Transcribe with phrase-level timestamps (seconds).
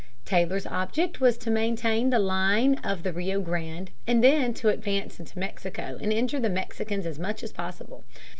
[0.25, 5.37] Taylor's object was to maintain the line of the Rio Grande, then to advance into
[5.37, 8.03] Mexico and injure the Mexicans as much as possible.